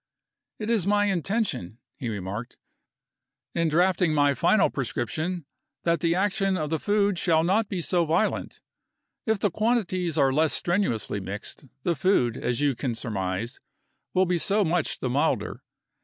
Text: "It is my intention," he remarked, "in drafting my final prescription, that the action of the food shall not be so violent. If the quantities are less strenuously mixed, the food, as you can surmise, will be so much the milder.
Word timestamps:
"It 0.57 0.71
is 0.71 0.87
my 0.87 1.05
intention," 1.05 1.77
he 1.95 2.09
remarked, 2.09 2.57
"in 3.53 3.69
drafting 3.69 4.15
my 4.15 4.33
final 4.33 4.67
prescription, 4.71 5.45
that 5.83 5.99
the 5.99 6.15
action 6.15 6.57
of 6.57 6.71
the 6.71 6.79
food 6.79 7.19
shall 7.19 7.43
not 7.43 7.69
be 7.69 7.81
so 7.83 8.03
violent. 8.07 8.61
If 9.27 9.37
the 9.37 9.51
quantities 9.51 10.17
are 10.17 10.33
less 10.33 10.53
strenuously 10.53 11.19
mixed, 11.19 11.65
the 11.83 11.95
food, 11.95 12.35
as 12.35 12.61
you 12.61 12.73
can 12.73 12.95
surmise, 12.95 13.59
will 14.15 14.25
be 14.25 14.39
so 14.39 14.63
much 14.65 15.01
the 15.01 15.09
milder. 15.11 15.61